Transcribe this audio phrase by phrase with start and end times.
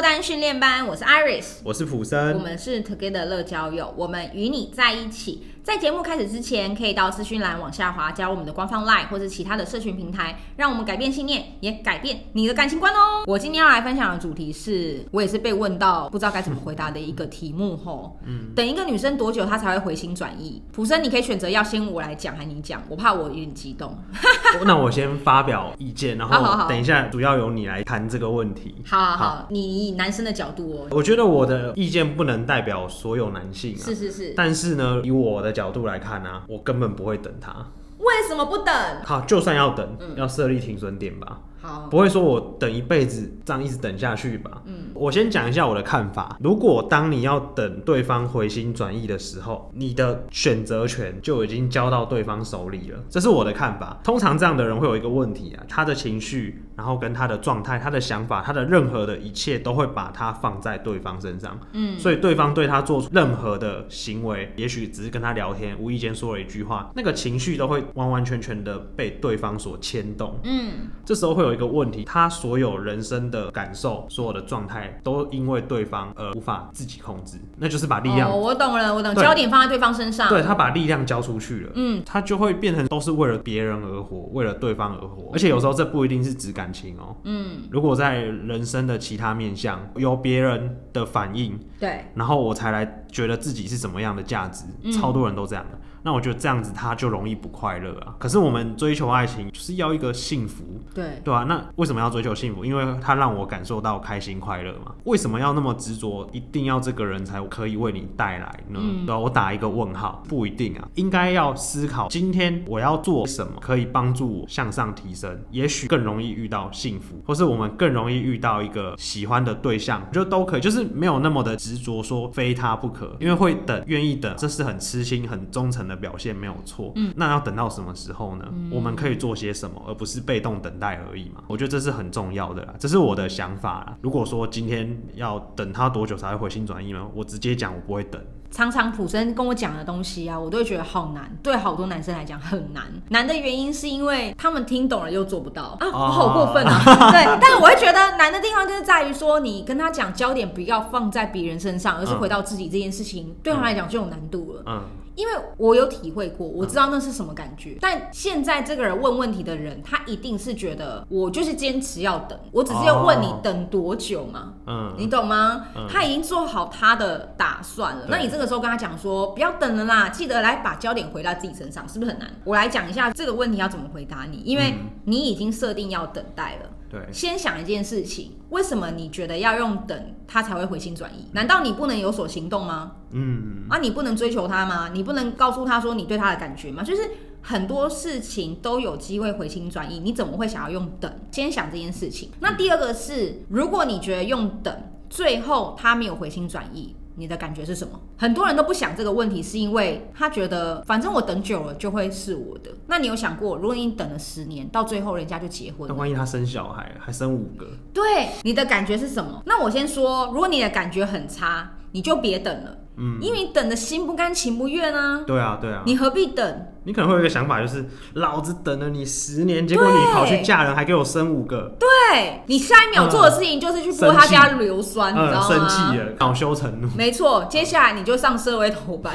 [0.00, 5.42] 脱单训练班，我是 Iris，我是普森，我们是 Together 乐交友，我们与你在一起。
[5.70, 13.22] 在节目开始之前，可以到资讯栏往下滑，加入我们的官方 LINE 或者其他的社群平台，让我们改变信念，也改变你的感情观哦。
[13.24, 18.18] 我今天要来分享的主题是，我也是被问到不知道该怎么回答的一个题目吼。
[18.26, 20.60] 嗯，等一个女生多久她才会回心转意？
[20.72, 22.82] 普生，你可以选择要先我来讲还是你讲？
[22.88, 23.96] 我怕我有点激动。
[24.66, 28.74] 那我先发表意见，然后等一下主要由你来谈这个问题。
[28.84, 30.88] 好好好，好你以男生的角度哦。
[30.90, 33.84] 我觉得我的意见不能代表所有男性啊。
[33.84, 34.34] 是是是。
[34.36, 37.52] 但是呢，以我的角度来看呢，我根本不会等他。
[37.98, 38.72] 为什么不等？
[39.04, 41.40] 好，就算要等，嗯、要设立停损点吧。
[41.60, 44.62] 好，不会说我等一辈子这样一直等下去吧？
[44.64, 46.36] 嗯，我先讲一下我的看法。
[46.40, 53.98] 如果当你要等对方回心转意的时候，你的选择权就已经交到对方手里了，这是我的看法。
[54.02, 61.58] 通常这样的人会有一个问题啊，他的情绪，然后跟他的状态、他的想法、他的任何的一切，都会把他放在对方身上。
[61.72, 70.38] 嗯，所以对方对他做出任何的行为，也许只是跟他聊天，无意间说了一句话，那个情绪都会完完全全的被对方所牵动。
[70.44, 71.50] 嗯，这时候会有。
[71.50, 78.30] 有一个问题，他所有人生的感受、所有的状态，都因为对方而无法自己控制，那就是把力量。
[78.30, 80.28] 哦，我懂了，我懂，焦点放在对方身上。
[80.28, 85.30] 对，他把力量交出去了，嗯，他就会变成都是为了别人而活，为了对方而活。
[85.32, 95.78] 而且有时候这不一定是指感情哦，嗯，如果在人生的其他面向有别人的反应，对，然后我才来觉得自己是什么样的价值，超多人都这样的。
[96.02, 98.14] 那我觉得这样子他就容易不快乐啊。
[98.18, 101.44] 可是我们追求爱情就是要一个幸福，对对啊。
[101.44, 102.64] 那为什么要追求幸福？
[102.64, 104.94] 因为他让我感受到开心快乐嘛。
[105.04, 108.78] 为什么要那么执着，一定要这个人才可以为你带来呢？
[108.80, 110.88] 嗯、对啊，我打一个问号，不一定啊。
[110.94, 115.38] 应该要思考，今天我要做什么可以帮助我向上提升？
[115.50, 123.16] 也许更容易遇到幸福，或是我们更容易遇到一个喜欢的对象，就都可以，就是没有那么的执着说非他不可。
[123.20, 128.44] 因为会等，愿意等，这是很痴心、很忠诚的表现没有错，嗯，那要等到什么时候呢？
[128.50, 131.42] 嗯、我们可以做些什么，而不是被动等待而已嘛。
[131.48, 133.96] 我觉得这是很重要的啦，这是我的想法啦。
[134.00, 137.04] 如果说今天要等他多久才会回心转意呢？
[137.14, 138.22] 我直接讲，我不会等。
[138.52, 142.82] 常常普生跟我讲的东西啊，我都会觉得好难，对好多男生来讲很难。
[143.10, 146.82] 难的原因是因为他们听懂了又做不到啊，我好过分啊！
[147.12, 154.62] 对，但是我会觉得难的地方就是在于说，你跟他讲焦点不要放在别人身上，而是回到自己这件事情，对他来讲就有难度了。
[154.66, 154.82] 嗯。
[155.20, 157.72] 因为我有体会过，我知道那是什么感觉。
[157.72, 164.54] 嗯、但现在这个人问问题的人，他一定是觉得我就是坚持要等，我只是要问你等多久嘛？
[164.66, 165.66] 嗯，你懂吗？
[165.76, 168.06] 嗯、他已经做好他的打算了。
[168.08, 172.30] 那你这个时候跟他讲说不要等了啦，记得来把焦点回到自己身上，是不是很难？
[172.44, 176.70] 我来讲一下这个问题要怎么回答你，因为你已经设定要等待了。
[176.90, 181.24] 对，先想一件事情，为什么你觉得要用等他才会回心转意？
[181.32, 182.96] 难道你不能有所行动吗？
[183.12, 184.90] 嗯，啊，你不能追求他吗？
[184.92, 186.82] 你不能告诉他说你对他的感觉吗？
[186.82, 187.02] 就是
[187.40, 191.10] 很多事情都有机会回心转意，你怎么会想要用等？
[191.30, 192.28] 先想这件事情。
[192.40, 194.74] 那第二个是，如果你觉得用等，
[195.08, 196.96] 最后他没有回心转意。
[197.16, 198.00] 你的感觉是什么？
[198.16, 202.70] 很多人都不想这个问题，是因为他觉得反正我等久了就会是我的。
[202.86, 207.66] 那你有想过，如果你等了十年，到最后人家就结婚了，那万一他生小孩还生五个？
[207.92, 209.42] 对，你的感觉是什么？
[209.46, 212.76] 那我先说，如果你的感觉很差，你就别等了。
[212.96, 215.22] 嗯，因为你等的心不甘情不愿啊。
[215.26, 216.66] 对啊，对啊，你何必等？
[216.84, 217.84] 你可能会有一个想法，就是
[218.14, 221.76] 老子等了你十年，结果你跑去嫁人，还给我生五个。
[221.78, 225.48] 对，你下一秒做的事情就是去泼他家硫酸，你知道吗？
[225.48, 226.88] 生气了，恼羞成怒。
[226.96, 229.14] 没错，接下来你就上社会头版。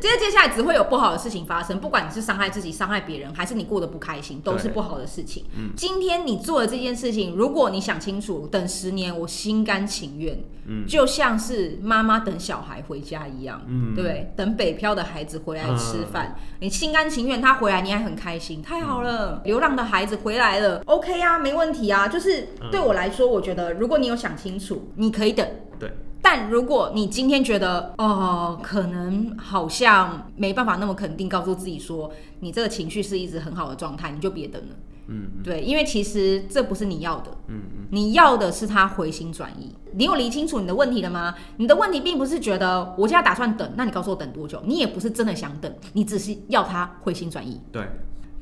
[0.00, 5.44] 接 着接下来只会有不好的事情发生，不管你是伤害自己、伤害别人，还是你过得不开心，都是不好的事情。
[5.54, 10.42] 嗯，今天你做的这件事情，如果你想清楚，等十年我心甘情愿。
[10.68, 19.40] 嗯，就像是妈妈等小孩回家一样，嗯，对，等北漂的孩子回来吃饭，你心甘情愿他回来，你还很开心，太好了。
[19.44, 22.08] 流浪的孩子回来了，OK 啊，没问题啊。
[22.08, 25.48] 就是对我来说，我觉得如果你有想清楚，你可以等。
[25.78, 25.90] 对。
[26.22, 32.10] 但如果你今天觉得哦，可能好像没办法那么肯定告诉自己说，
[32.40, 34.74] 你这个情绪是一直很好的状态，你就别等了。
[35.08, 37.30] 嗯，对，因为其实这不是你要的。
[37.48, 37.86] 嗯嗯。
[37.90, 39.74] 你要的是他回心转意。
[39.92, 41.34] 你有理清楚你的问题了吗？
[41.56, 44.60] 你的问题并不是觉得我现在打算等，那你告诉我等多久？
[44.64, 47.60] 你也不是真的想等，你只是要他回心转意。
[47.70, 47.86] 对。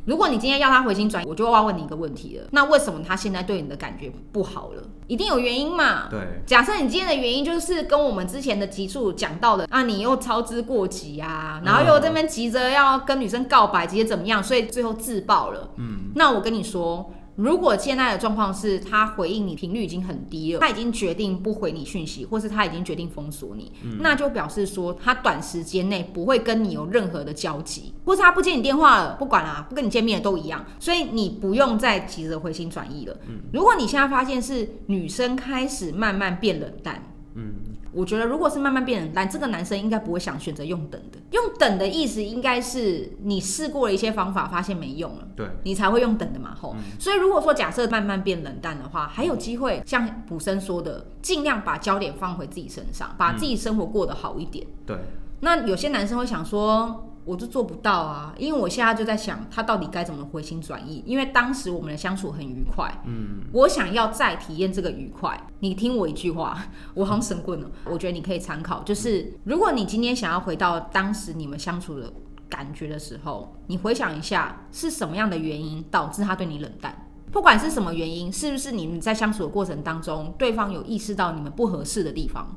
[0.04, 2.46] 如果你今天要他回心转意，我就要问你一个问题了。
[2.52, 4.82] 那为什么他现在对你的感觉不好了？
[5.06, 6.08] 一定有原因嘛？
[6.10, 6.42] 对。
[6.46, 15.70] 假设你今天的原因就是跟我们之前的集数讲到的啊，你又操之过急啊，然后又这边急着要跟女生告白，急着怎么样，所以最后自爆了。
[15.76, 16.10] 嗯。
[16.14, 17.10] 那我跟你说。
[17.36, 33.16] 如果现在的状况是他回应你频率已经很低了，他已经决定不回你讯息，或是他已经决定封锁你，嗯、那就表示说他短时间内不会跟你有任何的交集，或是他不接你电话了，不管啦，不跟你见面都一样，所以你不用再急着回心转意了。
[33.28, 37.02] 嗯、如果你现在发现是女生开始慢慢变冷淡，
[37.34, 37.54] 嗯。
[37.94, 41.18] 我觉得，如果是慢慢变冷淡，这个男生应该不会想选择用等的。
[41.30, 46.54] 用等的意思应该是你试过了一些方法，发现没用了，对，你才会用等的嘛。
[46.60, 54.66] 吼、嗯，所以如果说假设慢慢变冷淡的话，还有机会像普生说的，尽量把焦点放回自己身上，把自己生活过得好一点。
[54.84, 54.96] 对，
[55.40, 57.10] 那有些男生会想说。
[57.24, 61.02] 我就做不到啊，因为我现在就在想他到底该怎么回心转意。
[61.06, 65.38] 因为当时我们的相处很愉快，嗯，我想要再体验这个愉快。
[65.60, 67.70] 你听我一句话， 我好像神棍了。
[67.84, 72.12] 我觉得你可以参考，就是如果你今天想要回到当时你们相处的
[72.48, 77.08] 感觉的时候，你回想一下是什么样的原因导致他对你冷淡？
[77.32, 82.54] 不管是什么原因，是不是你们在相处的过程当中，对方有意识到你们不合适的地方？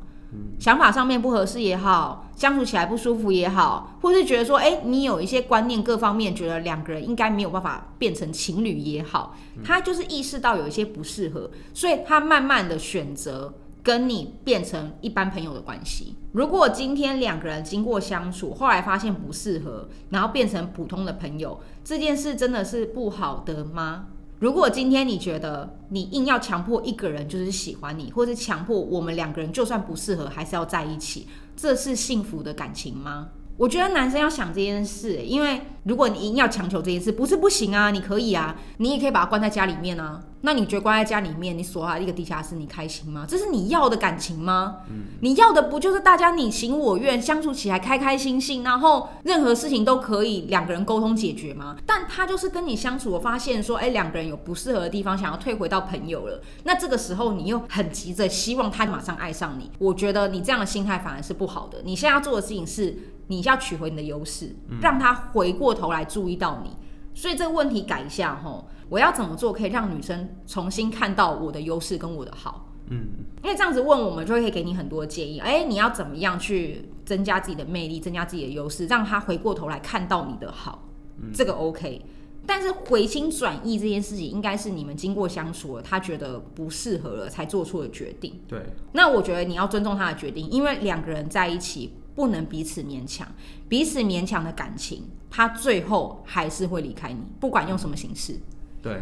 [0.59, 16.17] 想法上面不合适也好，相处起来不舒服也好，或是觉得说，哎、欸，你有一些观念各方面觉得两个人应该没有办法变成情侣也好，他就是意识到有一些不适合，所以他慢慢的选择跟你变成一般朋友的关系。
[16.33, 24.07] 如果今天两个人经过相处，后来发现不适合，然后变成普通的朋友，这件事真的是不好的吗？
[24.39, 33.29] 如果今天你觉得你硬要强迫一个人就是喜欢你，或是强迫我们两个人就算不适合还是要在一起，这是幸福的感情吗？
[33.57, 40.21] 我觉得男生要想这件事，因为如果你硬要强求这件事，不是不行啊，你可以啊，你也可以把他关在家里面啊。
[40.41, 43.25] 那你觉得关在家里面，你锁他一个地下室，你开心吗？
[43.27, 44.77] 这是你要的感情吗？
[44.89, 51.77] 嗯，你要的不就是大家你情我愿，相处起来开开心心，然后任何事情都可以两个人沟通解决吗？
[51.85, 56.41] 但他就是跟你相处，我发现说，哎，两个人有不适合的地方，想要退回到朋友了。
[56.63, 61.79] 那这个时候你又很急着希望他马上爱上你，我觉得你这样的心态反而是不好的。
[61.83, 62.95] 你现在要做的事情是，
[63.27, 66.71] 你要取回你的优势，让他回过头来注意到你。
[67.13, 68.67] 所以这个问题改一下吼。
[68.89, 72.69] 我要怎么做可以让女生重新看到我的优势跟我的好？
[72.89, 73.05] 嗯，
[73.43, 75.39] 因为这样子问我们就会可以给你很多建议。
[75.39, 80.87] 哎，你要怎么样去增加自己的魅力，增加自己的优势，让他回过头来看到你的好？
[81.21, 82.01] 嗯，这个 OK。
[82.45, 88.39] 但是回心转意这件事情，应该是你们经过相处了，他觉得不适合了才做出的决定。
[88.47, 88.61] 对。
[88.93, 93.27] 那我觉得你要尊重他的决定，因为两个人在一起不能彼此勉强，
[93.69, 98.35] 彼此勉强的感情，他最后还是会离开你，不管用什么形式。
[98.81, 98.99] 对，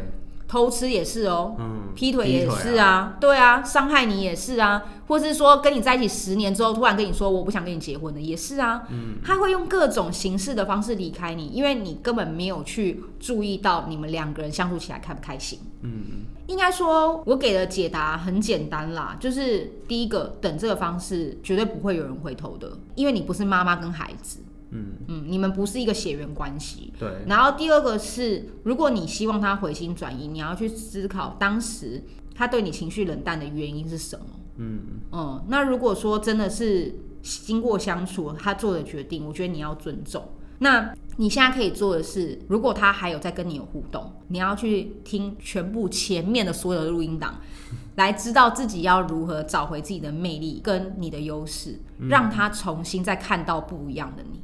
[0.48, 24.40] 偷吃也是哦，嗯，劈腿也是啊，啊对啊，伤害你也是啊，或是说跟你在一起十年之后，突然跟你说我不想跟你结婚了，也是啊，嗯，他会用各种形式的方式离开你，因为你根本没有去注意到你们两个人相处起来开不开心，嗯，应该说我给的解答很简单啦，就是第一个，等这个方式绝对不会有人回头的，因为你不是妈妈跟孩子。
[24.76, 26.92] 嗯嗯，你们不是一个血缘关系。
[27.00, 27.10] 对。
[27.28, 34.26] 然后第二个是，如果你希望他回心转意，你要去思考当时他对你情绪冷淡的原因是什么。
[34.58, 34.80] 嗯
[35.12, 35.46] 嗯。
[35.48, 40.24] 那如果说真的是经过相处他做的决定，我觉得你要尊重。
[40.60, 47.42] 那你现在可以做的是，如果他还有在跟你有互动，你要去听全部前面的所有的录音档，
[47.96, 51.78] 来知道自己要如何找回自己的魅力跟你的优势，
[52.08, 54.40] 让他重新再看到不一样的你。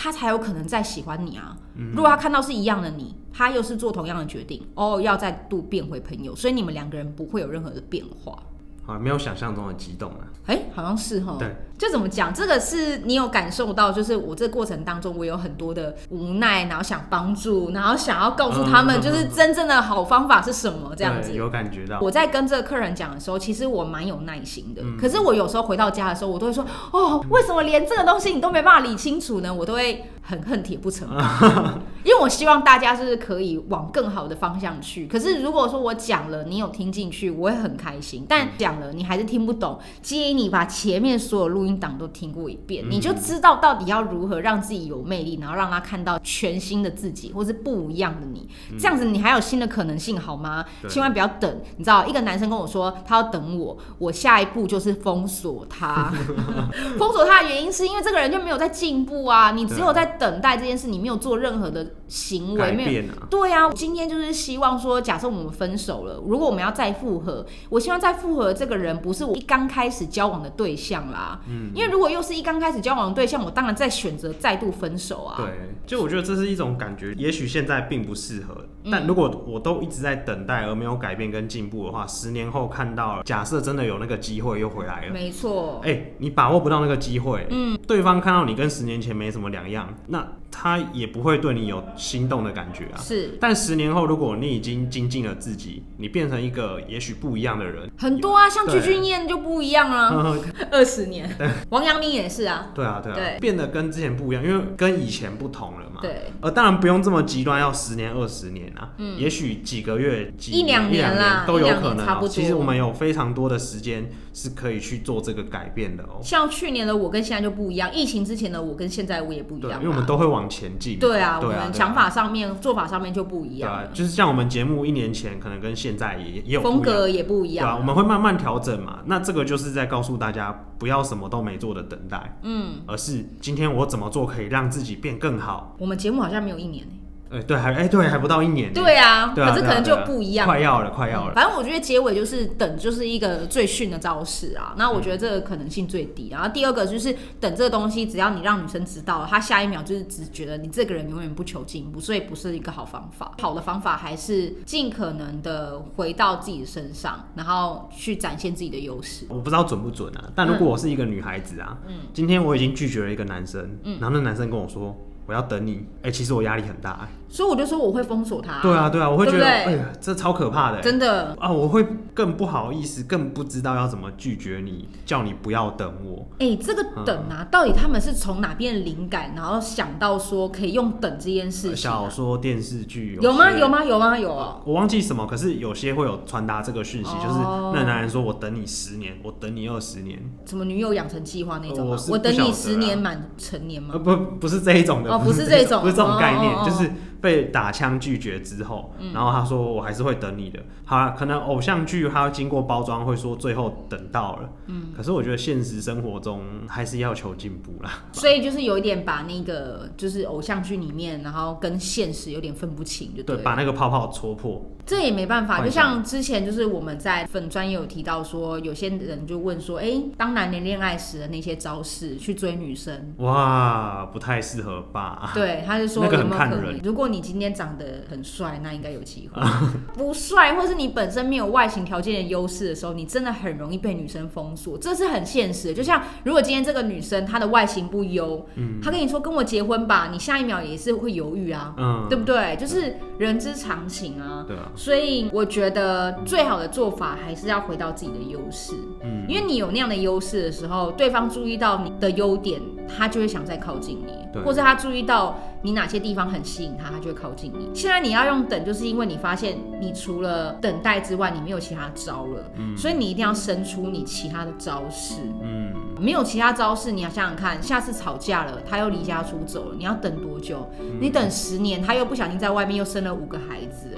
[0.00, 1.58] 他才有可能再喜欢你啊！
[1.92, 8.40] 如果他看到是一样的你，他又是做同样的决定，哦，要再度变回朋友，所以你们两个人不会有任何的变化。
[8.88, 10.24] 啊，没有想象中的激动啊！
[10.46, 11.36] 哎、欸，好像是哈。
[11.38, 12.32] 对，就怎么讲？
[12.32, 21.34] 这个是你有感受到，就是我这个过程当中，我有很多的无奈，然后想帮助，然后想要告诉他们，就是真正的好方法是什么，这样子。
[21.34, 22.00] 有感觉到。
[22.00, 24.80] 我在跟这个客人讲的时候，其实我蛮有耐心的。
[24.82, 29.52] 嗯、可是我有时候回到家的时候，我都会说：哦，为什么连这个东西你都没办法理清楚呢？
[29.52, 35.06] 我都会很恨铁不成钢， 因为我希望大家是可以往更好的方向去。
[35.06, 38.26] 可是如果说我讲了，你有听进去，我会很开心。
[38.28, 38.92] 但讲了。
[38.98, 48.48] 你还是听不懂，建议你把前面所有录音档都听过一遍，嗯、你就知道到底要如何让自己有魅力，然后让他看到全新的自己，或是不一样的你。
[48.72, 50.64] 嗯、这样子你还有新的可能性，好吗？
[50.88, 51.60] 千万不要等。
[51.76, 56.12] 你知道，一个男生跟我说他要等我，我下一步就是封锁他。
[56.98, 59.52] 封锁他的原因是因为这个人就没有在进步啊！
[59.52, 63.02] 你只有在等待这件事，你没有做任何的行为，没有。
[63.30, 71.40] 对啊，今天就是希望说，假设我们分手了，如果我们要再复合，我希望再复合这个人不是我一刚开始交往的对象啦。
[71.48, 75.36] 嗯，因为如果又是一刚开始交往的对象，我当然再选择再度分手啊。
[75.38, 85.80] 对，就我觉得这是一种感觉，也许现在并不适合，但如果我都一直在等待而没有改变跟进步的话，十年后看到了，假设真的有那个机会又回来了，没错。
[85.84, 90.47] 哎、欸，你把握不到那个机会，嗯，对方看到你跟十年前没什么两样，那。
[90.50, 92.98] 他也不会对你有心动的感觉啊。
[92.98, 100.36] 是，但十年后，如果你已经精进了自己，你变成一个也许不一样的人，很多啊，像具俊彦就不一样啊。
[100.70, 101.30] 二十年，
[101.70, 102.70] 王阳明也是啊。
[102.74, 106.00] 对啊，对啊，对，变得跟之前不一样，因为跟以前不同了嘛。
[106.02, 106.32] 对。
[106.40, 108.92] 呃，当然不用这么极端，要十年、二十年啊。
[108.98, 109.18] 嗯。
[109.18, 112.04] 也许几个月、几一两年啦，都有可能。
[112.04, 112.28] 差不多。
[112.28, 116.20] 其实我们有非常多的时间是可以去做这个改变的哦。
[116.22, 119.80] 像去年的我跟现在就不一样，疫情之前的我跟现在我也不一样。
[119.80, 120.98] 因为我们都会往前进。
[120.98, 123.70] 对啊，我们想法上面、做法上面就不一样。
[123.70, 127.66] 对啊，就是像我们节目一年前可能跟现在也也有风格也不一样。
[127.66, 128.98] 对啊，我们会慢慢调整嘛。
[129.06, 135.74] 那这个就是在告诉大家，不要什么都没做的等待，嗯，而是今天我怎么做可以让自己变更好。
[135.78, 136.97] 我们节目好像没有一年欸。
[137.30, 138.72] 哎，对，还哎，对，还不到一年。
[138.72, 140.46] 对啊，可是可能就不一样。
[140.46, 141.34] 快要了，快要了。
[141.34, 144.74] 反正我觉得结尾就是等，就是一个最逊的招式啊。
[144.78, 146.28] 那我觉得这个可能性最低。
[146.30, 153.32] 然后第二个就是等这个东西，只要你让女生知道了，她下一秒就是只觉得你这个人永远不求进步，所以不是一个好方法。
[153.40, 159.26] 好的方法还是尽可能的回到自己的身上，然后去展现自己的优势。
[159.28, 164.96] 我不知道准不准啊，但如果我是一个女孩子啊，嗯，今天我已经拒绝了一个男生，嗯，然后那男生跟我说。
[165.28, 168.62] 我要等你，哎、欸，其实我压力很大，哎，所以我就说我会封锁他。
[168.62, 176.26] 对啊，对啊，我会觉得，哎呀，这超可怕的，真的啊，我会更不好意思，更不知道要怎么拒绝你，叫你不要等我。
[176.38, 181.76] 哎、欸，这个等啊，嗯、到底他们是从哪边灵感，然后想到说可以用等这件事情、啊？
[181.76, 183.50] 小说、电视剧有吗？
[183.50, 183.84] 有吗？
[183.84, 184.18] 有吗？
[184.18, 187.38] 有啊，我忘记什么，可是有些会有传达这个讯息，哦、就是
[187.78, 191.96] 那男人说我等你十年，我等你二十年，什么女友养成计划那种吗？
[192.08, 193.90] 我，我等你十年满成年吗？
[193.92, 196.90] 呃，不，不是这一种的，哦，不是这种，不是这种概念，哦哦哦就是。
[197.20, 200.60] 被打枪拒绝之后，然后他说我还是会等你的。
[200.84, 208.04] 好了，可能偶像剧他经过包装会说最后等到了，嗯，可是我觉得现实生活中还是要求进步啦。
[208.12, 214.64] 所以就是有一点把那个就是偶像剧里面，然后跟现实有点分不清，就对，对，把那个泡泡戳破。
[214.88, 225.30] 这也没办法，就像之前就是我们在粉专也有提到说，有些人就问说，哎、欸，当男人恋爱时的那些招式去追女生，哇，不太适合吧？
[225.34, 229.42] 对，他就说有没有可能，如果你今天长得很帅，那应该有机会。
[229.92, 235.74] 不帅，或是你本身没有外形条件的优势的时候，你真的很容易被女生封锁，这是很现实的。
[235.74, 242.56] 就像如果今天这个女生她的外形不优，嗯，她跟你说跟我结婚吧，你下一秒也是会犹豫啊，嗯，对不对？
[242.56, 244.46] 就是人之常情啊。
[244.48, 244.72] 对啊。
[244.78, 255.36] 所以我觉得最好的做法还是要回到自己的优势，嗯，因为你有那样的优势的时候，对方注意到你的优点，他就会想再靠近你，对，或者他注意到。
[255.60, 257.68] 你哪些地方很吸引他，他就会靠近你。
[257.74, 270.68] 现在你要用等，就是因为你发现你除了等待之外，你没有其他招了，嗯，所以你一定要生出你其他的招式，嗯，没有其他招式，你要想想看，下次吵架了，他又离家出走了，你要等多久？
[270.80, 273.96] 嗯，你等十年，他又不小心在外面又生了五个孩子，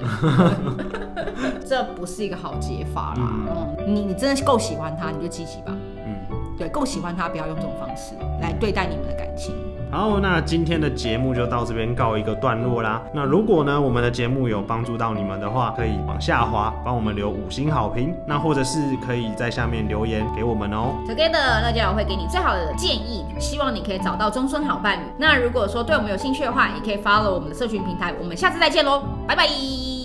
[1.65, 3.31] 这不是一个好解法啦。
[3.79, 5.75] 嗯，你你真的够喜欢他，你就积极吧。
[6.05, 6.15] 嗯，
[6.57, 9.53] 对，够喜欢他，不要用这种方式来对待你们的感情。
[9.91, 13.01] 好，那今天的节目就到这边告一个段落啦。
[13.13, 18.15] 那如果呢，我们的节目有帮助到你们的话，可以往下滑，帮我们留五星好评。
[18.25, 20.95] 那或者是可以在下面留言给我们哦。
[21.05, 25.03] Together，乐交友会给你最好的建议，希望你可以找到终身好伴侣。
[25.17, 28.13] 那如果说对我们有兴趣的话，也可以 follow 我们的社群平台。
[28.17, 30.00] 我们下次再见喽，拜拜。